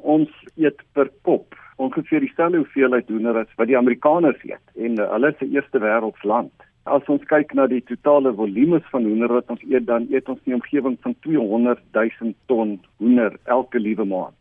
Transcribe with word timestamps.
Ons 0.00 0.30
eet 0.56 0.80
per 0.96 1.10
kop 1.26 1.54
ongeveer 1.82 2.24
dieselfde 2.24 2.62
hoeveelheid 2.62 3.08
hoender 3.10 3.42
as 3.42 3.50
wat 3.58 3.68
die 3.70 3.78
Amerikaners 3.78 4.40
eet 4.48 4.84
en 4.86 4.98
uh, 4.98 5.08
hulle 5.14 5.32
is 5.32 5.40
'n 5.40 5.52
eerste 5.54 5.78
wêreldsland. 5.78 6.52
As 6.84 7.06
ons 7.06 7.22
kyk 7.30 7.54
na 7.54 7.66
die 7.66 7.82
totale 7.86 8.32
volumes 8.34 8.82
van 8.90 9.04
hoender 9.04 9.28
wat 9.28 9.50
ons 9.50 9.62
eet, 9.62 9.86
dan 9.86 10.08
eet 10.10 10.28
ons 10.28 10.40
in 10.44 10.52
die 10.52 10.58
omgewing 10.58 10.98
van 11.02 11.14
200 11.20 11.78
000 11.94 12.34
ton 12.46 12.80
hoender 12.98 13.38
elke 13.44 13.78
liewe 13.78 14.04
maand. 14.04 14.36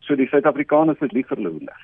So 0.00 0.16
die 0.16 0.26
Suid-Afrikaners 0.26 1.00
is 1.00 1.12
lief 1.12 1.28
vir 1.28 1.38
hoender. 1.38 1.80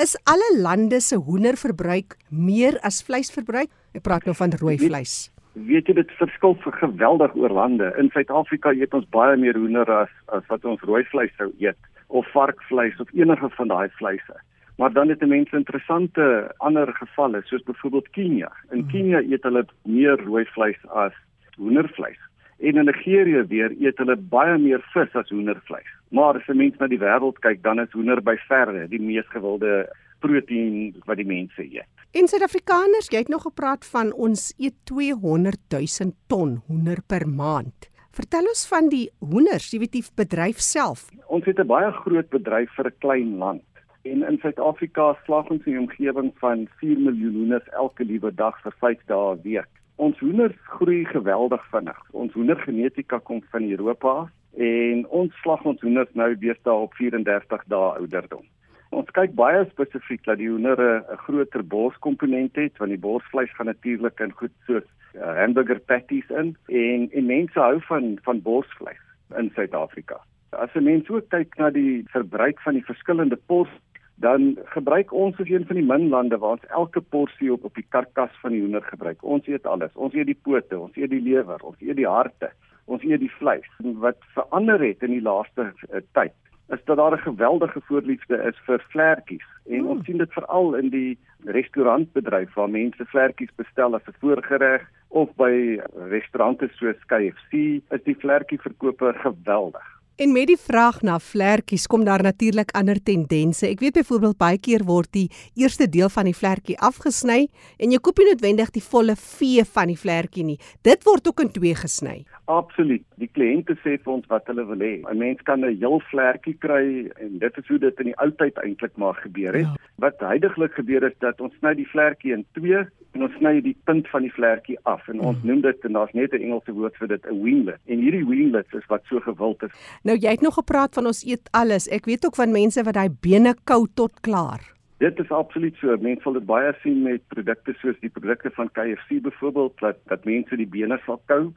Is 0.00 0.16
alle 0.24 0.48
lande 0.56 1.00
se 1.00 1.16
hoenderverbruik 1.16 2.16
meer 2.30 2.78
as 2.82 3.02
vleisverbruik? 3.02 3.68
Ek 3.94 4.02
praat 4.02 4.24
nou 4.24 4.34
van 4.34 4.52
rooi 4.60 4.78
vleis. 4.78 5.30
Weet 5.52 5.86
jy 5.86 5.94
dit 5.94 6.10
verskil 6.18 6.56
vir 6.64 6.72
geweldig 6.72 7.34
oor 7.36 7.50
lande. 7.50 7.92
In 7.98 8.10
Suid-Afrika 8.10 8.72
eet 8.72 8.94
ons 8.94 9.06
baie 9.10 9.36
meer 9.36 9.54
hoender 9.54 9.90
as 9.90 10.10
as 10.32 10.42
wat 10.48 10.64
ons 10.64 10.80
rooi 10.82 11.04
vleis 11.12 11.30
sou 11.36 11.52
eet 11.60 11.78
of 12.14 12.26
varkvleis 12.32 13.00
of 13.02 13.10
enige 13.12 13.48
van 13.56 13.68
daai 13.68 13.88
vleise. 13.98 14.36
Maar 14.78 14.92
dan 14.92 15.08
het 15.08 15.26
mense 15.26 15.56
interessante 15.56 16.54
ander 16.56 16.92
gevalle 16.94 17.40
soos 17.44 17.62
byvoorbeeld 17.62 18.10
Kenia. 18.10 18.52
In 18.70 18.78
hmm. 18.78 18.90
Kenia 18.90 19.22
eet 19.22 19.42
hulle 19.42 19.64
meer 19.82 20.22
rooi 20.22 20.44
vleis 20.54 20.78
as 20.90 21.14
hoendervleis. 21.56 22.18
En 22.58 22.76
in 22.76 22.84
Nigerië 22.84 23.42
weer 23.48 23.74
eet 23.80 23.98
hulle 23.98 24.16
baie 24.16 24.58
meer 24.58 24.82
vis 24.92 25.14
as 25.14 25.30
hoendervleis. 25.30 25.90
Maar 26.08 26.38
as 26.38 26.48
'n 26.48 26.56
mens 26.56 26.78
na 26.78 26.86
die 26.86 26.98
wêreld 26.98 27.38
kyk, 27.38 27.62
dan 27.62 27.80
is 27.80 27.92
hoender 27.92 28.22
by 28.22 28.36
verre 28.48 28.88
die 28.88 29.02
mees 29.02 29.28
gewilde 29.28 29.88
proteïen 30.18 30.94
wat 31.04 31.16
die 31.16 31.26
mense 31.26 31.62
eet. 31.62 31.90
En 32.10 32.28
Suid-Afrikaners, 32.28 33.08
jy 33.10 33.18
het 33.18 33.28
nog 33.28 33.42
gepraat 33.42 33.86
van 33.86 34.12
ons 34.12 34.54
eet 34.56 34.74
200 34.84 35.58
000 35.68 36.14
ton 36.26 36.62
hoender 36.66 37.02
per 37.06 37.28
maand. 37.28 37.93
Vertel 38.14 38.46
ons 38.46 38.60
van 38.70 38.86
die 38.92 39.08
hoenders, 39.18 39.72
die 39.74 40.02
bedryf 40.14 40.60
self. 40.62 41.08
Ons 41.26 41.46
het 41.50 41.58
'n 41.58 41.66
baie 41.66 41.90
groot 41.92 42.28
bedryf 42.30 42.70
vir 42.76 42.86
'n 42.86 42.98
klein 43.00 43.38
land. 43.38 43.64
En 44.02 44.22
in 44.22 44.38
Suid-Afrika 44.38 45.16
slag 45.24 45.50
ons 45.50 45.66
in 45.66 45.72
die 45.72 45.80
omgewing 45.80 46.30
van 46.38 46.68
4 46.78 46.98
miljoen 46.98 47.34
hoenders 47.34 47.68
elke 47.72 48.04
liewe 48.04 48.30
dag 48.34 48.60
vir 48.62 48.72
5 48.78 49.00
dae 49.06 49.34
'n 49.34 49.42
week. 49.42 49.70
Ons 49.96 50.18
hoenders 50.18 50.54
groei 50.62 51.04
geweldig 51.04 51.64
vinnig. 51.70 51.98
Ons 52.12 52.32
hoendergenetika 52.32 53.18
kom 53.18 53.42
van 53.50 53.70
Europa 53.70 54.30
en 54.56 55.06
ons 55.08 55.32
slag 55.42 55.64
ons 55.64 55.80
hoenders 55.80 56.14
nou 56.14 56.38
deesdae 56.38 56.74
op 56.74 56.94
34 56.94 57.64
dae 57.66 57.98
ouderdom. 57.98 58.46
Ons 58.94 59.10
kyk 59.16 59.32
baie 59.34 59.64
spesifiek 59.72 60.22
dat 60.28 60.38
die 60.38 60.48
hoender 60.48 60.78
'n 60.78 61.16
groter 61.26 61.64
borskomponent 61.66 62.54
het 62.56 62.78
want 62.78 62.90
die 62.90 63.04
borsvleis 63.06 63.54
gaan 63.56 63.66
natuurlik 63.66 64.20
in 64.20 64.32
goed 64.40 64.54
soos 64.66 64.86
uh, 65.14 65.34
hamburger 65.40 65.80
patties 65.80 66.28
in 66.30 66.54
en 66.68 67.08
en 67.10 67.26
mense 67.26 67.58
hou 67.58 67.80
van 67.88 68.18
van 68.26 68.42
borsvleis 68.42 69.02
in 69.38 69.50
Suid-Afrika. 69.54 70.20
As 70.50 70.74
'n 70.74 70.84
mens 70.84 71.10
ook 71.10 71.28
kyk 71.28 71.58
na 71.58 71.70
die 71.70 72.04
verbruik 72.14 72.60
van 72.60 72.74
die 72.74 72.84
verskillende 72.84 73.38
pors 73.46 73.74
dan 74.14 74.58
gebruik 74.64 75.12
ons 75.12 75.40
as 75.40 75.48
een 75.48 75.66
van 75.66 75.76
die 75.76 75.86
min 75.86 76.08
lande 76.08 76.38
waar 76.38 76.50
ons 76.50 76.70
elke 76.70 77.00
porsie 77.00 77.52
op 77.52 77.64
op 77.64 77.74
die 77.74 77.86
karkas 77.88 78.30
van 78.42 78.50
die 78.50 78.60
hoender 78.60 78.82
gebruik. 78.82 79.22
Ons 79.22 79.46
eet 79.46 79.66
alles. 79.66 79.90
Ons 79.94 80.14
eet 80.14 80.26
die 80.26 80.40
pote, 80.42 80.78
ons 80.78 80.96
eet 80.96 81.10
die 81.10 81.22
lewer, 81.22 81.58
ons 81.62 81.80
eet 81.80 81.96
die 81.96 82.08
harte, 82.08 82.50
ons 82.84 83.02
eet 83.02 83.20
die 83.20 83.34
vleis. 83.38 83.66
Wat 83.78 84.18
verander 84.34 84.80
het 84.80 85.02
in 85.02 85.10
die 85.10 85.22
laaste 85.22 85.72
uh, 85.90 86.00
tyd 86.12 86.32
is 86.72 86.84
dat 86.84 86.96
daar 86.96 87.12
'n 87.12 87.28
geweldige 87.30 87.80
voorliefde 87.80 88.36
is 88.36 88.58
vir 88.66 88.84
vlekkies 88.88 89.48
en 89.66 89.80
mm. 89.80 89.86
ons 89.86 90.04
sien 90.04 90.18
dit 90.18 90.32
veral 90.32 90.74
in 90.74 90.88
die 90.90 91.18
restaurantbedryf 91.44 92.54
waar 92.54 92.70
mense 92.70 93.04
vlekkies 93.04 93.54
bestel 93.56 93.94
as 93.94 94.06
'n 94.06 94.16
voorgereg 94.20 94.82
of 95.08 95.28
by 95.36 95.80
restaurante 96.08 96.68
soos 96.72 97.00
KFC 97.06 97.52
is 97.90 98.02
die 98.04 98.16
vlekkie 98.18 98.60
verkope 98.60 99.12
geweldig. 99.16 99.94
En 100.16 100.30
met 100.32 100.46
die 100.46 100.58
vraag 100.58 101.00
na 101.02 101.16
vlekkies 101.18 101.88
kom 101.90 102.04
daar 102.06 102.22
natuurlik 102.22 102.70
ander 102.78 103.00
tendense. 103.02 103.66
Ek 103.66 103.80
weet 103.82 103.96
byvoorbeeld 103.98 104.36
baie 104.38 104.58
keer 104.62 104.84
word 104.86 105.10
die 105.10 105.26
eerste 105.58 105.88
deel 105.90 106.06
van 106.08 106.28
die 106.30 106.36
vlekkie 106.38 106.76
afgesny 106.78 107.48
en 107.82 107.90
jy 107.90 107.98
koop 107.98 108.22
nie 108.22 108.28
noodwendig 108.28 108.70
die 108.76 108.82
volle 108.84 109.16
vee 109.18 109.64
van 109.66 109.90
die 109.90 109.98
vlekkie 109.98 110.44
nie. 110.46 110.58
Dit 110.86 111.02
word 111.02 111.26
ook 111.26 111.42
in 111.42 111.50
twee 111.50 111.74
gesny. 111.74 112.20
Absoluut. 112.44 113.02
Die 113.16 113.28
kliënte 113.32 113.72
sê 113.80 113.94
vir 113.96 114.12
ons 114.12 114.26
wat 114.28 114.48
hulle 114.50 114.66
wil 114.68 114.82
hê. 114.84 114.94
'n 115.00 115.18
Mens 115.18 115.40
kan 115.48 115.64
'n 115.64 115.78
heel 115.80 116.00
vlekkie 116.10 116.56
kry 116.60 117.10
en 117.16 117.38
dit 117.38 117.58
is 117.58 117.68
hoe 117.68 117.78
dit 117.78 118.00
in 118.00 118.10
die 118.10 118.18
ou 118.20 118.30
tyd 118.30 118.58
eintlik 118.58 118.96
maar 118.96 119.14
gebeur 119.14 119.54
het. 119.54 119.64
Ja. 119.64 119.76
Wat 119.96 120.20
heidaglik 120.20 120.74
gebeur 120.74 121.02
is 121.02 121.16
dat 121.18 121.40
ons 121.40 121.54
sny 121.58 121.74
die 121.74 121.88
vlekkie 121.88 122.32
in 122.32 122.44
twee 122.52 122.84
en 123.14 123.22
ons 123.22 123.34
sny 123.38 123.60
die 123.60 123.76
punt 123.84 124.08
van 124.08 124.22
die 124.22 124.32
vlekkie 124.32 124.78
af 124.82 125.08
en 125.08 125.20
ons 125.20 125.38
mm. 125.42 125.48
noem 125.48 125.60
dit 125.60 125.84
en 125.84 125.92
daar's 125.92 126.12
net 126.12 126.32
'n 126.32 126.42
Engelse 126.42 126.72
woord 126.72 126.96
vir 126.96 127.08
dit 127.08 127.26
'n 127.26 127.42
winglet. 127.42 127.80
En 127.86 127.98
hierdie 127.98 128.26
winglets 128.26 128.72
is 128.72 128.86
wat 128.86 129.02
so 129.04 129.20
gewild 129.20 129.62
is. 129.62 129.72
Nou 130.02 130.16
jy 130.16 130.30
het 130.30 130.40
nog 130.40 130.54
gepraat 130.54 130.94
van 130.94 131.06
ons 131.06 131.24
eet 131.24 131.48
alles. 131.52 131.88
Ek 131.88 132.04
weet 132.04 132.26
ook 132.26 132.36
van 132.36 132.52
mense 132.52 132.82
wat 132.82 132.94
daai 132.94 133.10
bene 133.20 133.54
kou 133.64 133.86
tot 133.94 134.20
klaar. 134.20 134.60
Dit 134.98 135.18
is 135.18 135.30
absoluut 135.30 135.76
so. 135.76 135.96
Mense 135.96 136.22
sal 136.22 136.32
dit 136.32 136.46
baie 136.46 136.74
sien 136.82 137.02
met 137.02 137.22
produkte 137.28 137.72
soos 137.80 137.96
die 138.00 138.10
produkte 138.10 138.50
van 138.50 138.70
KFC 138.72 139.22
byvoorbeeld 139.22 139.78
dat 139.80 139.96
dat 140.06 140.24
mense 140.24 140.56
die 140.56 140.68
bene 140.68 141.00
sal 141.06 141.20
kou. 141.26 141.52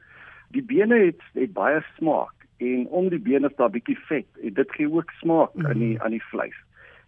Die 0.56 0.62
bene 0.62 0.98
het 1.06 1.20
het 1.34 1.52
baie 1.52 1.82
smaak 1.96 2.34
en 2.58 2.86
om 2.88 3.08
die 3.08 3.22
bene 3.22 3.48
is 3.48 3.56
daar 3.56 3.70
bietjie 3.70 3.98
vet. 4.08 4.26
Dit 4.42 4.72
gee 4.76 4.90
ook 4.90 5.10
smaak 5.20 5.54
mm. 5.54 5.66
aan 5.66 5.78
die 5.78 5.94
aan 6.02 6.16
die 6.16 6.24
vleis. 6.30 6.56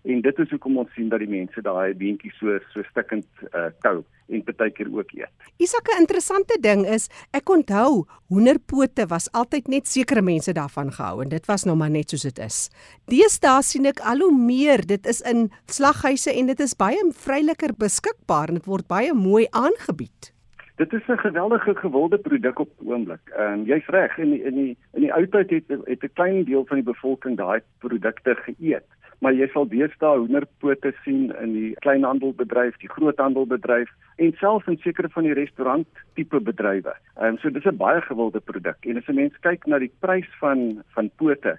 En 0.09 0.23
dit 0.25 0.39
is 0.39 0.49
hoekom 0.55 0.79
ons 0.81 0.93
sien 0.97 1.11
dat 1.13 1.21
die 1.21 1.29
mense 1.29 1.61
daai 1.61 1.93
beentjie 1.99 2.33
so 2.39 2.57
so 2.73 2.85
stikkend 2.89 3.27
uh, 3.53 3.69
kou 3.85 4.01
en 4.31 4.45
partykeer 4.47 4.89
ook 4.95 5.13
eet. 5.13 5.33
Isak 5.59 5.91
'n 5.91 6.01
interessante 6.01 6.57
ding 6.61 6.87
is, 6.87 7.11
ek 7.33 7.51
onthou 7.51 8.07
hoenderpote 8.29 9.07
was 9.07 9.29
altyd 9.33 9.69
net 9.69 9.89
sekere 9.89 10.23
mense 10.23 10.53
daarvan 10.53 10.93
gehou 10.93 11.23
en 11.23 11.29
dit 11.29 11.47
was 11.47 11.65
nog 11.65 11.77
maar 11.77 11.91
net 11.91 12.11
soos 12.11 12.23
dit 12.23 12.39
is. 12.39 12.71
Deesdae 13.05 13.63
sien 13.63 13.87
ek 13.87 14.01
al 14.01 14.19
hoe 14.25 14.33
meer, 14.33 14.87
dit 14.87 15.07
is 15.07 15.21
in 15.21 15.51
slaghuise 15.67 16.33
en 16.33 16.47
dit 16.47 16.61
is 16.61 16.77
baie 16.77 17.13
vryliker 17.13 17.75
beskikbaar 17.77 18.49
en 18.49 18.55
dit 18.55 18.67
word 18.67 18.87
baie 18.89 19.13
mooi 19.13 19.47
aangebied. 19.51 20.33
Dit 20.81 20.93
is 20.93 21.09
'n 21.09 21.25
geweldige 21.27 21.75
gewilde 21.77 22.19
produk 22.19 22.59
op 22.59 22.71
die 22.79 22.89
oomblik. 22.89 23.25
Ehm 23.37 23.53
um, 23.53 23.65
jy's 23.65 23.87
reg 23.87 24.19
in 24.19 24.31
die, 24.31 24.43
in 24.43 24.55
die 24.55 24.77
in 24.97 25.03
die 25.05 25.13
ou 25.13 25.27
tyd 25.27 25.51
het 25.51 25.69
het 25.85 26.03
'n 26.03 26.17
klein 26.19 26.45
deel 26.45 26.65
van 26.65 26.77
die 26.81 26.91
bevolking 26.93 27.37
daai 27.37 27.61
produkte 27.79 28.35
geëet 28.47 28.89
maar 29.21 29.37
jy 29.37 29.49
sal 29.53 29.69
deesdae 29.69 30.19
hoenderpote 30.19 30.93
sien 31.05 31.29
in 31.43 31.53
die 31.53 31.73
kleinhandelbedryf, 31.85 32.79
die 32.81 32.91
groothandelbedryf 32.93 33.91
en 34.25 34.33
selfs 34.41 34.69
in 34.73 34.79
sekere 34.81 35.11
van 35.13 35.29
die 35.29 35.37
restaurant 35.37 36.05
tipe 36.19 36.41
bedrywe. 36.41 36.95
Ehm 37.19 37.35
um, 37.35 37.39
so 37.43 37.51
dis 37.51 37.69
'n 37.69 37.77
baie 37.77 38.01
gewilde 38.01 38.41
produk 38.41 38.89
en 38.89 38.97
as 38.97 39.09
'n 39.09 39.21
mens 39.21 39.37
kyk 39.41 39.67
na 39.67 39.79
die 39.79 39.93
prys 40.01 40.31
van 40.41 40.83
van 40.95 41.11
pote, 41.17 41.59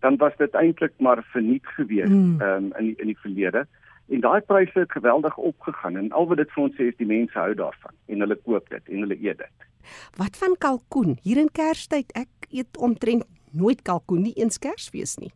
dan 0.00 0.16
was 0.16 0.36
dit 0.36 0.54
eintlik 0.54 0.92
maar 0.98 1.22
verniet 1.32 1.66
gewees 1.76 2.08
hmm. 2.08 2.40
ehm 2.40 2.64
mm. 2.64 2.64
um, 2.64 2.72
in 2.78 2.84
die, 2.84 2.96
in 2.96 3.06
die 3.06 3.20
verlede. 3.20 3.66
En 4.08 4.20
daai 4.20 4.40
pryse 4.40 4.78
het 4.78 4.92
geweldig 4.92 5.36
opgegaan 5.36 5.96
en 5.96 6.12
al 6.12 6.26
wat 6.26 6.36
dit 6.36 6.50
vir 6.50 6.62
ons 6.62 6.74
sê 6.76 6.88
is 6.90 6.96
die 6.96 7.06
mense 7.06 7.38
hou 7.38 7.54
daarvan 7.54 7.94
en 8.06 8.20
hulle 8.20 8.36
koop 8.36 8.68
dit 8.68 8.88
en 8.88 9.04
hulle 9.06 9.18
eet 9.20 9.38
dit. 9.38 9.68
Wat 10.16 10.36
van 10.36 10.56
kalkoen? 10.58 11.18
Hier 11.22 11.38
in 11.38 11.50
Kerstyd, 11.52 12.12
ek 12.18 12.50
eet 12.50 12.76
omtrent 12.76 13.24
nooit 13.52 13.82
kalkoen 13.82 14.22
nie 14.22 14.34
eens 14.36 14.58
Kersfees 14.58 15.16
nie. 15.18 15.32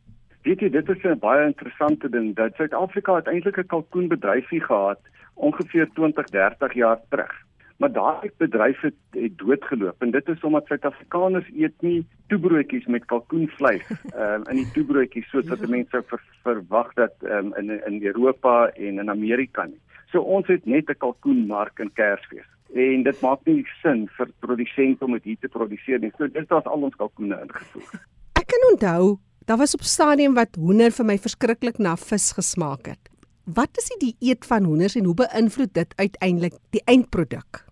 Weet 0.47 0.61
jy, 0.61 0.69
dit 0.71 0.89
is 0.89 1.05
'n 1.05 1.19
baie 1.19 1.47
interessante 1.47 2.09
ding 2.09 2.35
dat 2.35 2.55
Suid-Afrika 2.55 3.23
eintlik 3.27 3.59
'n 3.59 3.67
kalkoenbedryfie 3.67 4.61
gehad 4.61 5.01
ongeveer 5.35 5.89
20, 5.95 6.27
30 6.31 6.75
jaar 6.75 7.01
terug. 7.11 7.46
Maar 7.77 7.93
daai 7.93 8.31
bedryf 8.41 8.81
het, 8.81 8.97
het 9.11 9.39
doodgeloop 9.39 10.03
en 10.03 10.11
dit 10.11 10.29
is 10.29 10.45
omdat 10.49 10.67
Suid-Afrikaners 10.67 11.49
eet 11.53 11.75
nie 11.85 12.07
toebroodjies 12.33 12.87
met 12.87 13.05
kalkoenvleis 13.05 13.85
um, 14.15 14.47
in 14.51 14.63
die 14.63 14.71
toebroodjies 14.73 15.29
soos 15.31 15.49
wat 15.53 15.67
mense 15.69 15.93
sou 15.93 16.03
ver, 16.09 16.23
verwag 16.47 16.95
dat 16.97 17.13
um, 17.29 17.53
in 17.61 17.75
in 17.77 18.01
Europa 18.03 18.71
en 18.75 19.03
in 19.05 19.11
Amerika 19.11 19.67
nie. 19.69 19.81
So 20.13 20.25
ons 20.25 20.49
het 20.49 20.65
net 20.67 20.89
'n 20.89 20.99
kalkoenmark 21.05 21.79
in 21.85 21.93
Kersfees 21.93 22.49
en 22.75 23.03
dit 23.03 23.21
maak 23.21 23.45
nie 23.45 23.67
sin 23.83 24.09
vir 24.17 24.33
produsente 24.41 25.05
om 25.05 25.13
dit 25.13 25.25
hier 25.25 25.39
te 25.41 25.49
produseer 25.49 26.01
nie. 26.01 26.13
So 26.19 26.29
dis 26.29 26.49
daar's 26.49 26.67
al 26.67 26.83
ons 26.89 26.97
kalkoene 26.97 27.41
ingevoer. 27.43 28.01
Ek 28.41 28.47
kan 28.47 28.71
onthou 28.73 29.19
Daar 29.47 29.57
was 29.57 29.75
op 29.75 29.83
stadium 29.83 30.35
wat 30.35 30.57
hoender 30.59 30.91
vir 30.91 31.07
my 31.07 31.15
verskriklik 31.23 31.77
na 31.79 31.93
vis 31.97 32.33
gesmaak 32.35 32.89
het. 32.91 33.11
Wat 33.45 33.79
is 33.79 33.87
die 33.93 34.17
dieet 34.19 34.47
van 34.47 34.65
hoenders 34.67 34.97
en 34.99 35.05
hoe 35.07 35.15
beïnvloed 35.15 35.71
dit 35.75 35.93
uiteindelik 35.97 36.57
die 36.75 36.83
eindproduk? 36.85 37.66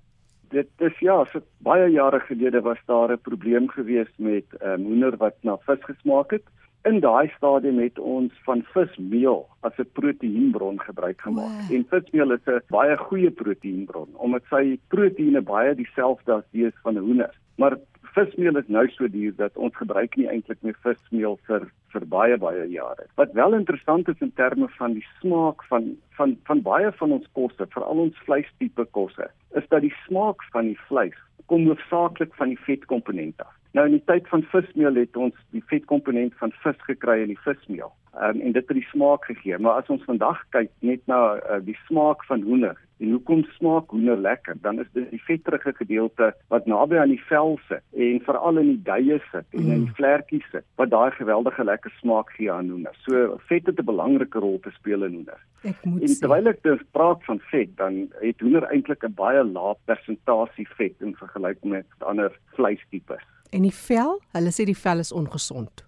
Dit 0.54 0.70
is 0.86 0.98
ja, 1.02 1.16
so 1.32 1.40
baie 1.66 1.88
jare 1.90 2.20
gelede 2.28 2.60
was 2.62 2.78
daar 2.86 3.12
'n 3.12 3.24
probleem 3.28 3.68
gewees 3.68 4.10
met 4.16 4.46
um, 4.62 4.84
hoender 4.84 5.16
wat 5.16 5.34
na 5.42 5.56
vis 5.66 5.82
gesmaak 5.84 6.30
het. 6.30 6.46
In 6.84 7.00
daai 7.00 7.32
stadium 7.36 7.78
het 7.78 7.98
ons 7.98 8.32
van 8.44 8.62
vismeel 8.74 9.48
as 9.60 9.78
'n 9.78 9.90
proteïenbron 9.92 10.80
gebruik 10.80 11.20
gemaak. 11.20 11.58
Wow. 11.60 11.74
En 11.76 11.86
vismeel 11.90 12.32
is 12.32 12.46
'n 12.46 12.62
baie 12.68 12.96
goeie 12.96 13.30
proteïenbron 13.30 14.08
omdat 14.14 14.42
sy 14.50 14.78
proteïene 14.88 15.42
baie 15.42 15.74
dieselfde 15.74 16.32
as 16.32 16.46
die 16.50 16.70
van 16.82 16.96
hoenders. 16.96 17.38
Maar 17.56 17.76
vismeel 18.14 18.58
is 18.61 18.69
nou 18.69 18.84
so 18.94 19.08
duur 19.11 19.34
dat 19.37 19.56
ons 19.56 19.75
gebruik 19.76 20.16
nie 20.16 20.28
eintlik 20.31 20.61
meer 20.62 20.76
vismeel 20.87 21.38
vir 21.49 21.66
vir 21.94 22.06
baie 22.11 22.37
baie 22.43 22.64
jare. 22.70 23.06
Wat 23.20 23.34
wel 23.38 23.55
interessant 23.55 24.08
is 24.11 24.22
in 24.26 24.32
terme 24.38 24.69
van 24.78 24.96
die 24.99 25.06
smaak 25.20 25.62
van 25.70 25.93
van 26.19 26.37
van 26.49 26.62
baie 26.62 26.93
van 27.00 27.12
ons 27.19 27.28
kosse, 27.38 27.66
veral 27.75 28.06
ons 28.06 28.25
vleistipe 28.26 28.87
kosse, 28.99 29.28
is 29.61 29.69
dat 29.75 29.87
die 29.87 29.94
smaak 30.06 30.43
van 30.55 30.72
die 30.72 30.81
vleis 30.88 31.19
kom 31.46 31.66
hoofsaaklik 31.69 32.34
van 32.40 32.55
die 32.55 32.61
vetkomponent 32.66 33.40
af. 33.43 33.52
Nou 33.74 33.86
in 33.86 33.96
die 33.96 34.04
tyd 34.06 34.28
van 34.30 34.44
vismeel 34.52 34.94
het 35.02 35.16
ons 35.18 35.34
die 35.50 35.62
vetkomponent 35.66 36.34
van 36.38 36.52
vis 36.62 36.80
gekry 36.86 37.20
in 37.24 37.32
die 37.32 37.42
vismeel. 37.42 37.90
Um, 38.14 38.38
en 38.38 38.52
dit 38.54 38.62
het 38.62 38.76
die 38.78 38.86
smaak 38.92 39.24
gegee, 39.26 39.58
maar 39.58 39.80
as 39.80 39.90
ons 39.90 40.04
vandag 40.06 40.38
kyk 40.54 40.70
net 40.86 41.02
na 41.10 41.20
uh, 41.34 41.58
die 41.66 41.74
smaak 41.88 42.22
van 42.28 42.44
hoender 42.46 42.78
en 43.02 43.10
hoekom 43.10 43.42
smaak 43.56 43.90
hoender 43.90 44.20
lekker, 44.22 44.54
dan 44.62 44.78
is 44.78 44.86
dit 44.94 45.08
die 45.10 45.22
vetterige 45.26 45.72
gedeelte 45.80 46.30
wat 46.54 46.70
naby 46.70 47.00
aan 47.02 47.10
die 47.10 47.24
vel 47.26 47.58
sit 47.66 47.82
en 47.98 48.22
veral 48.28 48.62
in 48.62 48.70
die 48.70 48.84
duie 48.86 49.18
sit 49.32 49.58
en 49.58 49.64
mm. 49.64 49.72
in 49.74 49.84
die 49.88 49.96
vlekkies 49.98 50.46
sit 50.52 50.66
wat 50.78 50.94
daai 50.94 51.10
geweldige 51.18 51.66
lekker 51.66 51.96
smaak 51.98 52.30
gee 52.38 52.52
aan 52.52 52.70
hoender. 52.70 52.94
So 53.02 53.40
vet 53.50 53.66
het 53.66 53.82
'n 53.82 53.90
belangrike 53.90 54.38
rol 54.38 54.60
te 54.62 54.70
speel 54.78 55.02
in 55.02 55.18
hoender. 55.18 55.42
En 55.64 56.14
terwyl 56.20 56.46
ek 56.54 56.62
dus 56.62 56.86
praat 56.92 57.24
van 57.24 57.40
vet, 57.50 57.76
dan 57.76 58.06
het 58.20 58.40
hoender 58.40 58.70
eintlik 58.70 59.02
'n 59.02 59.18
baie 59.18 59.44
lae 59.44 59.74
persentasie 59.84 60.68
vet 60.78 60.94
in 61.00 61.18
vergelyking 61.18 61.72
met 61.72 61.86
ander 61.98 62.30
vleistipes. 62.54 63.26
En 63.54 63.62
die 63.62 63.74
vel, 63.74 64.16
hulle 64.34 64.50
sê 64.50 64.66
die 64.66 64.78
vel 64.78 64.98
is 65.04 65.12
ongesond 65.14 65.84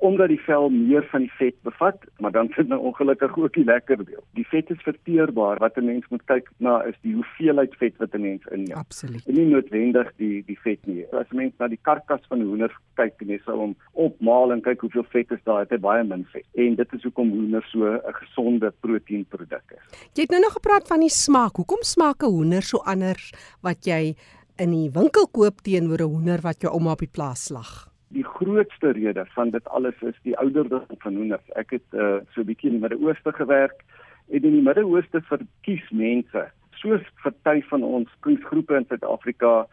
omdat 0.00 0.30
die 0.32 0.40
vel 0.40 0.70
meer 0.72 1.04
van 1.10 1.26
die 1.26 1.32
vet 1.36 1.56
bevat, 1.62 2.04
maar 2.24 2.32
dan 2.32 2.48
sit 2.56 2.68
nou 2.68 2.78
ongelukkig 2.88 3.36
ook 3.36 3.52
die 3.52 3.64
lekker 3.64 4.00
deel. 4.04 4.22
Die 4.38 4.46
vet 4.48 4.70
is 4.72 4.80
verteerbaar. 4.82 5.60
Wat 5.60 5.76
'n 5.76 5.84
mens 5.84 6.08
moet 6.08 6.24
kyk 6.24 6.48
na 6.56 6.80
is 6.82 6.96
die 7.02 7.14
hoeveelheid 7.14 7.74
vet 7.76 7.96
wat 7.96 8.14
'n 8.14 8.20
mens 8.20 8.44
inneem. 8.50 8.76
Absoluut. 8.76 9.26
En 9.26 9.34
nie 9.34 9.46
noodwendig 9.46 10.12
die 10.16 10.42
die 10.46 10.58
vet 10.60 10.86
nie. 10.86 11.04
As 11.12 11.26
'n 11.30 11.36
mens 11.36 11.52
na 11.58 11.68
die 11.68 11.80
karkas 11.82 12.24
van 12.28 12.38
'n 12.38 12.46
hoender 12.46 12.72
kyk 12.94 13.14
en 13.20 13.28
jy 13.28 13.40
sal 13.44 13.58
hom 13.58 13.76
opmaal 13.92 14.52
en 14.52 14.62
kyk 14.62 14.80
hoeveel 14.80 15.06
vet 15.08 15.30
is 15.30 15.44
daar, 15.44 15.60
het 15.60 15.70
hy 15.70 15.78
baie 15.78 16.04
min 16.04 16.26
vet. 16.32 16.46
En 16.54 16.74
dit 16.74 16.92
is 16.92 17.02
hoekom 17.02 17.30
hoender 17.30 17.62
so 17.62 17.84
'n 17.84 18.00
gesonde 18.12 18.72
proteïenproduk 18.80 19.68
is. 19.76 20.08
Jy 20.14 20.22
het 20.22 20.30
nou 20.30 20.40
nog 20.40 20.52
gepraat 20.52 20.86
van 20.86 21.00
die 21.00 21.10
smaak. 21.10 21.56
Hoekom 21.56 21.82
smaak 21.82 22.22
'n 22.22 22.26
hoender 22.26 22.62
so 22.62 22.78
anders 22.78 23.32
wat 23.60 23.84
jy 23.84 24.16
in 24.60 24.74
die 24.74 24.90
winkel 24.92 25.24
koop 25.32 25.62
teenoor 25.64 26.02
'n 26.04 26.12
hoender 26.12 26.40
wat 26.44 26.60
jou 26.60 26.72
ouma 26.72 26.92
op 26.92 27.00
die 27.00 27.14
plaas 27.16 27.44
slag? 27.48 27.88
Die 28.08 28.24
grootste 28.24 28.92
rede 28.92 29.24
van 29.34 29.50
dit 29.50 29.64
alles 29.68 29.94
is 30.02 30.18
die 30.22 30.36
ouderdom 30.36 30.84
van 30.98 31.14
hoenders. 31.14 31.46
Ek 31.56 31.70
het 31.70 31.88
uh, 31.92 32.20
so 32.34 32.40
'n 32.40 32.46
bietjie 32.46 32.68
in 32.70 32.76
die 32.76 32.82
Midde-Ooste 32.82 33.32
gewerk 33.32 33.84
en 34.28 34.42
in 34.42 34.52
die 34.58 34.62
Midde-Ooste 34.62 35.20
verkies 35.20 35.90
mense, 35.90 36.50
soos 36.76 37.00
party 37.22 37.62
van 37.70 37.82
ons 37.82 38.08
kunsgroepe 38.20 38.76
in 38.76 38.84
Suid-Afrika, 38.88 39.66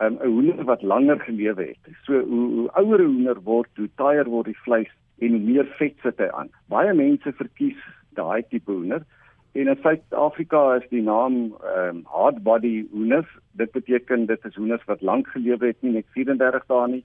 um, 0.00 0.14
'n 0.14 0.22
um, 0.22 0.32
hoender 0.32 0.64
wat 0.64 0.82
langer 0.82 1.20
gelewe 1.20 1.64
het. 1.74 1.94
So 2.04 2.12
hoe, 2.12 2.46
hoe 2.54 2.70
ouer 2.70 3.00
'n 3.02 3.06
hoender 3.06 3.42
word, 3.42 3.70
hoe 3.76 3.90
taaier 3.96 4.28
word 4.28 4.46
die 4.46 4.62
vleis 4.62 4.92
en 5.18 5.30
hoe 5.30 5.40
meer 5.40 5.66
vet 5.78 5.94
sit 6.02 6.18
hy 6.18 6.30
aan. 6.30 6.50
Baie 6.68 6.94
mense 6.94 7.32
verkies 7.32 7.78
daai 8.14 8.42
tipe 8.48 8.70
hoender. 8.70 9.02
En 9.58 9.66
in 9.66 9.78
Suid-Afrika 9.82 10.74
is 10.78 10.84
die 10.88 11.02
naam 11.02 11.36
ehm 11.50 11.96
um, 11.96 12.02
hard 12.06 12.42
body 12.46 12.86
hoenders. 12.90 13.30
Dit 13.58 13.72
beteken 13.74 14.26
dit 14.26 14.44
is 14.44 14.54
hoenders 14.54 14.84
wat 14.86 15.00
lank 15.02 15.26
gelewe 15.34 15.66
het, 15.66 15.80
nie 15.82 15.96
net 15.96 16.06
34 16.14 16.66
dae 16.70 16.84
nie 16.92 17.00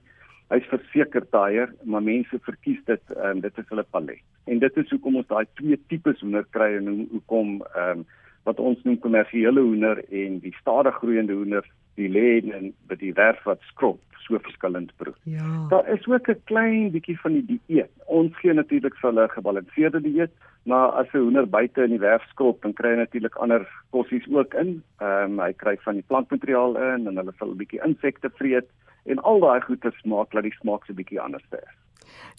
hy's 0.52 0.68
verseker 0.70 1.24
taier, 1.34 1.72
maar 1.82 2.04
mense 2.04 2.38
verkies 2.46 2.78
dit 2.90 3.14
en 3.16 3.30
um, 3.30 3.40
dit 3.42 3.58
is 3.58 3.66
hulle 3.72 3.84
palet. 3.96 4.22
En 4.46 4.60
dit 4.62 4.78
is 4.82 4.92
hoekom 4.94 5.18
ons 5.18 5.26
daai 5.32 5.48
twee 5.58 5.80
tipes 5.90 6.22
hoender 6.22 6.46
kry 6.54 6.68
en 6.76 6.92
hoe 6.92 7.08
hoekom 7.16 7.56
ehm 7.72 8.04
um, 8.04 8.06
wat 8.44 8.58
ons 8.60 8.82
noem 8.84 8.98
kommersiële 9.00 9.62
hoender 9.64 10.04
en 10.04 10.38
die 10.44 10.52
stadig 10.60 10.98
groeiende 11.00 11.32
hoender, 11.32 11.66
die 11.94 12.08
lê 12.08 12.40
en 12.52 12.72
by 12.88 12.96
die 13.00 13.12
werf 13.12 13.44
wat 13.44 13.60
skrop 13.70 14.00
so 14.24 14.38
verskillend 14.40 14.92
proe. 14.96 15.14
Ja. 15.28 15.66
Daar 15.68 15.88
is 15.92 16.06
ook 16.06 16.28
'n 16.28 16.40
klein 16.44 16.90
bietjie 16.90 17.20
van 17.20 17.32
die 17.32 17.44
dieet. 17.46 17.90
Ons 18.06 18.36
gee 18.36 18.52
natuurlik 18.52 18.96
vir 18.96 19.10
hulle 19.10 19.24
'n 19.24 19.36
gebalanseerde 19.36 20.00
dieet, 20.00 20.32
maar 20.62 20.88
as 20.88 21.06
'n 21.12 21.18
hoender 21.18 21.48
buite 21.48 21.82
in 21.82 21.90
die 21.90 21.98
werf 21.98 22.22
skrop, 22.28 22.62
dan 22.62 22.72
kry 22.72 22.90
hy 22.90 22.96
natuurlik 22.96 23.36
ander 23.36 23.68
kossies 23.90 24.26
ook 24.28 24.54
in. 24.54 24.82
Ehm 25.00 25.32
um, 25.32 25.40
hy 25.40 25.52
kry 25.52 25.76
van 25.76 25.94
die 25.94 26.04
plantmateriaal 26.06 26.76
in 26.76 27.06
en 27.06 27.16
hulle 27.16 27.32
sal 27.38 27.48
'n 27.50 27.56
bietjie 27.56 27.84
insekte 27.84 28.30
vreet 28.30 28.68
en 29.04 29.18
al 29.18 29.40
daai 29.40 29.60
goeie 29.60 29.92
smaak 30.02 30.32
laat 30.32 30.44
die 30.44 30.58
smaak 30.60 30.84
so 30.84 30.92
'n 30.92 30.96
bietjie 30.96 31.20
anders 31.20 31.46
wees. 31.50 31.74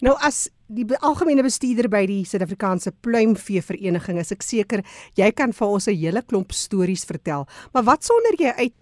Nou 0.00 0.14
as 0.20 0.50
die 0.68 0.86
algemene 1.00 1.42
bestuurder 1.42 1.88
by 1.88 2.06
die 2.06 2.24
Suid-Afrikaanse 2.24 2.92
Pluimvee 3.00 3.62
Vereniging 3.62 4.18
is 4.18 4.32
ek 4.32 4.42
seker 4.42 4.82
jy 5.14 5.30
kan 5.32 5.52
vir 5.52 5.68
ons 5.68 5.88
'n 5.88 5.94
hele 5.94 6.22
klomp 6.22 6.52
stories 6.52 7.04
vertel. 7.04 7.46
Maar 7.72 7.82
wat 7.82 8.04
sonder 8.04 8.34
jy 8.38 8.52
uit? 8.56 8.74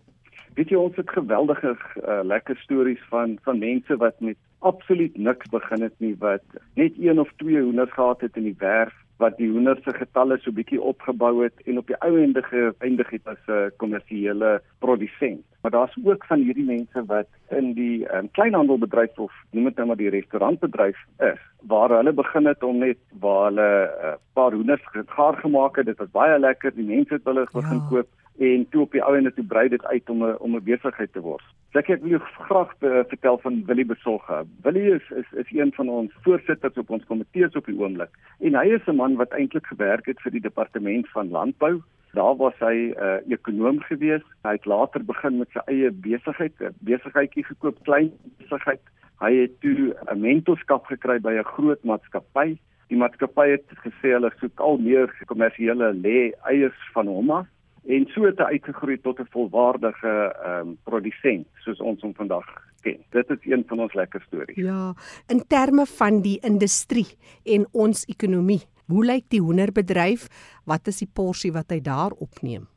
Weet 0.55 0.71
jy 0.71 0.77
ons 0.79 0.97
het 0.97 1.11
geweldige 1.11 1.75
uh, 1.75 2.21
lekker 2.23 2.57
stories 2.57 3.03
van 3.11 3.39
van 3.43 3.59
mense 3.59 3.97
wat 3.97 4.21
met 4.21 4.37
absoluut 4.59 5.17
niks 5.17 5.49
begin 5.51 5.83
het 5.83 5.95
nie 5.99 6.15
wat 6.19 6.45
net 6.75 6.93
een 6.99 7.21
of 7.21 7.33
twee 7.37 7.61
hoenders 7.61 7.93
gehad 7.93 8.21
het 8.21 8.37
in 8.37 8.47
die 8.49 8.59
werf 8.59 8.95
wat 9.23 9.37
die 9.39 9.51
hoender 9.51 9.79
se 9.85 9.95
getalle 9.95 10.39
so 10.43 10.55
bietjie 10.55 10.81
opgebou 10.83 11.33
het 11.43 11.61
en 11.71 11.79
op 11.79 11.91
die 11.91 11.99
ou 12.07 12.13
ende 12.19 12.43
geëindig 12.43 13.11
het 13.15 13.29
as 13.31 13.43
'n 13.47 13.71
kommersiële 13.83 14.61
produsent. 14.79 15.45
Maar 15.63 15.71
daar's 15.71 15.97
ook 16.05 16.25
van 16.25 16.41
hierdie 16.41 16.65
mense 16.65 17.05
wat 17.07 17.29
in 17.51 17.73
die 17.75 18.15
um, 18.15 18.31
kleinhandelbedryf 18.31 19.19
of 19.19 19.33
noem 19.51 19.65
dit 19.65 19.77
nou 19.77 19.87
maar 19.87 19.97
die 19.97 20.11
restaurantbedryf 20.11 20.99
is, 21.19 21.41
waar 21.63 21.91
hulle 21.91 22.13
begin 22.13 22.47
het 22.47 22.63
om 22.63 22.79
net 22.79 22.99
waar 23.21 23.45
hulle 23.47 23.71
'n 23.71 24.07
uh, 24.07 24.15
paar 24.33 24.53
hoenders 24.53 24.83
gaar 25.07 25.37
gemaak 25.37 25.77
het, 25.77 25.87
dit 25.87 25.99
was 25.99 26.11
baie 26.11 26.39
lekker, 26.39 26.75
die 26.75 26.85
mense 26.95 27.15
het 27.15 27.25
hulle 27.25 27.47
begin 27.53 27.81
ja. 27.81 27.87
koop 27.91 28.09
en 28.39 28.67
toe 28.71 28.83
op 28.83 28.93
die 28.93 29.03
ou 29.03 29.17
ende 29.17 29.33
toe 29.35 29.45
brei 29.45 29.69
dit 29.69 29.85
uit 29.85 30.11
om 30.11 30.25
'n 30.25 30.37
om 30.39 30.57
'n 30.57 30.65
besigheid 30.65 31.13
te 31.13 31.21
word. 31.21 31.45
So 31.73 31.79
ek 31.79 32.03
wil 32.03 32.19
graag 32.19 32.75
uh, 32.81 33.03
vertel 33.07 33.39
van 33.39 33.65
Willie 33.67 33.87
Besolga. 33.87 34.45
Willie 34.63 34.95
is 34.95 35.11
is 35.11 35.33
is 35.33 35.51
een 35.51 35.73
van 35.75 35.89
ons 35.89 36.13
voorsitters 36.23 36.77
op 36.77 36.91
ons 36.91 37.05
komitees 37.05 37.55
op 37.55 37.67
die 37.67 37.79
oomblik 37.79 38.11
en 38.41 38.55
hy 38.55 38.67
is 38.75 38.87
'n 38.87 38.97
man 38.97 39.17
wat 39.17 39.33
eintlik 39.33 39.67
gewerk 39.67 40.07
het 40.07 40.21
vir 40.21 40.33
die 40.33 40.41
departement 40.41 41.09
van 41.09 41.31
landbou. 41.31 41.83
Daar 42.13 42.37
was 42.37 42.55
hy 42.59 42.75
'n 42.75 42.95
uh, 42.99 43.33
ekonom 43.33 43.81
gewees. 43.81 44.23
Hy 44.43 44.53
het 44.53 44.67
later 44.67 45.05
begin 45.05 45.39
met 45.39 45.49
sy 45.51 45.61
eie 45.67 45.91
besigheid, 45.91 46.53
'n 46.61 46.75
besigheidjie 46.81 47.45
gekoop, 47.45 47.83
klein 47.83 48.13
besigheid. 48.39 48.81
Hy 49.21 49.33
het 49.35 49.61
toe 49.61 49.95
'n 50.13 50.21
mentorskap 50.21 50.87
gekry 50.87 51.21
by 51.21 51.33
'n 51.33 51.45
groot 51.45 51.85
maatskappy. 51.85 52.59
Die 52.89 52.99
maatskappy 52.99 53.49
het 53.51 53.67
gesê 53.83 54.13
hulle 54.13 54.31
soek 54.39 54.61
al 54.61 54.79
meer 54.79 55.25
kommersiële 55.27 55.93
lê 55.93 56.33
eiers 56.43 56.91
van 56.93 57.07
hom 57.07 57.31
af 57.31 57.47
en 57.87 58.07
so 58.15 58.25
het 58.25 58.39
hy 58.39 58.57
uitgegroei 58.57 58.99
tot 59.01 59.21
'n 59.21 59.31
volwaardige 59.31 60.13
ehm 60.45 60.69
um, 60.69 60.77
produsent 60.85 61.47
soos 61.65 61.81
ons 61.81 62.01
hom 62.03 62.15
vandag 62.15 62.47
ken. 62.83 63.01
Dit 63.11 63.31
is 63.31 63.43
een 63.43 63.65
van 63.67 63.81
ons 63.81 63.95
lekker 63.95 64.23
stories. 64.27 64.57
Ja, 64.57 64.95
in 65.27 65.43
terme 65.47 65.87
van 65.87 66.21
die 66.21 66.39
industrie 66.41 67.17
en 67.45 67.67
ons 67.73 68.05
ekonomie, 68.05 68.63
hoe 68.87 69.05
lyk 69.05 69.25
die 69.29 69.41
hoenderbedryf? 69.41 70.29
Wat 70.65 70.87
is 70.87 70.99
die 70.99 71.11
porsie 71.13 71.53
wat 71.53 71.71
hy 71.71 71.81
daar 71.81 72.11
opneem? 72.11 72.69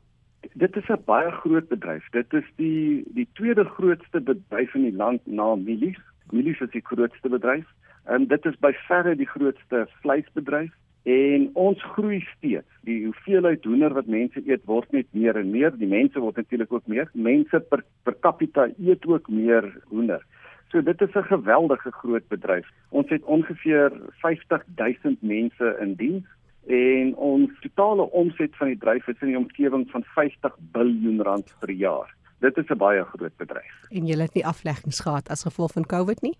Dit 0.54 0.76
is 0.76 0.88
'n 0.88 1.02
baie 1.04 1.30
groot 1.30 1.68
bedryf. 1.68 2.04
Dit 2.10 2.32
is 2.32 2.44
die 2.56 3.04
die 3.14 3.28
tweede 3.32 3.64
grootste 3.64 4.20
bedryf 4.20 4.74
in 4.74 4.82
die 4.82 4.96
land 4.96 5.20
na 5.26 5.54
Milies. 5.54 6.00
Milies 6.30 6.60
is 6.60 6.70
die 6.70 6.84
grootste 6.84 7.28
bedryf. 7.28 7.66
En 8.08 8.26
dit 8.26 8.44
is 8.46 8.58
by 8.64 8.72
verre 8.86 9.14
die 9.16 9.28
grootste 9.28 9.86
vleisbedryf 10.02 10.72
En 11.08 11.50
ons 11.56 11.82
groei 11.94 12.18
steeds. 12.36 12.68
Die 12.84 13.04
hoeveelheid 13.04 13.64
hoender 13.64 13.94
wat 13.96 14.10
mense 14.12 14.42
eet 14.44 14.64
word 14.68 14.90
net 14.92 15.06
meer 15.16 15.38
en 15.40 15.50
meer. 15.50 15.70
Die 15.80 15.88
mense 15.88 16.20
word 16.20 16.36
natuurlik 16.36 16.72
ook 16.72 16.90
meer. 16.90 17.08
Mense 17.14 17.60
per 17.70 17.84
per 18.04 18.16
capita 18.20 18.66
eet 18.76 19.06
ook 19.06 19.30
meer 19.32 19.70
hoender. 19.88 20.24
So 20.68 20.82
dit 20.84 21.00
is 21.00 21.14
'n 21.16 21.30
geweldige 21.30 21.90
groot 21.90 22.28
bedryf. 22.28 22.66
Ons 22.90 23.08
het 23.08 23.24
ongeveer 23.24 23.92
50 24.20 24.64
000 24.76 25.16
mense 25.20 25.76
in 25.80 25.94
diens 25.94 26.26
en 26.66 27.14
ons 27.16 27.50
totale 27.60 28.10
omset 28.10 28.56
van 28.56 28.66
die 28.66 28.76
bedryf 28.76 29.08
is 29.08 29.20
in 29.20 29.28
die 29.28 29.38
omgewing 29.38 29.90
van 29.90 30.04
50 30.04 30.56
miljard 30.72 31.26
rand 31.26 31.54
per 31.60 31.70
jaar. 31.70 32.14
Dit 32.40 32.56
is 32.56 32.68
'n 32.68 32.76
baie 32.76 33.04
groot 33.04 33.36
bedryf. 33.36 33.74
En 33.90 34.06
jy 34.06 34.20
het 34.20 34.34
nie 34.34 34.46
afleggings 34.46 35.00
gehad 35.00 35.28
as 35.30 35.42
gevolg 35.42 35.72
van 35.72 35.86
COVID 35.86 36.20
nie? 36.20 36.36